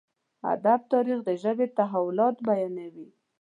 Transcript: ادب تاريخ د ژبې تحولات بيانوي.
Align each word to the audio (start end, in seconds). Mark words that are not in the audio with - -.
ادب 0.53 0.81
تاريخ 0.91 1.19
د 1.27 1.29
ژبې 1.43 1.67
تحولات 1.79 2.35
بيانوي. 2.47 3.07